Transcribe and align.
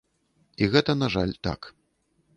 І 0.63 0.69
гэта, 0.75 0.91
на 1.03 1.11
жаль, 1.17 1.33
так. 1.49 1.73